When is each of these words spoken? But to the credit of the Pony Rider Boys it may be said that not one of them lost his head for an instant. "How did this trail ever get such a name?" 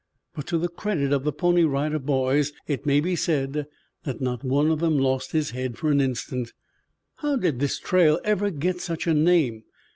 But 0.33 0.47
to 0.47 0.57
the 0.57 0.67
credit 0.67 1.13
of 1.13 1.23
the 1.23 1.31
Pony 1.31 1.63
Rider 1.63 1.99
Boys 1.99 2.53
it 2.65 2.87
may 2.87 2.99
be 3.01 3.15
said 3.15 3.67
that 4.03 4.19
not 4.19 4.43
one 4.43 4.71
of 4.71 4.79
them 4.79 4.97
lost 4.97 5.31
his 5.31 5.51
head 5.51 5.77
for 5.77 5.91
an 5.91 6.01
instant. 6.01 6.53
"How 7.17 7.35
did 7.35 7.59
this 7.59 7.77
trail 7.77 8.19
ever 8.23 8.49
get 8.49 8.81
such 8.81 9.05
a 9.05 9.13
name?" 9.13 9.61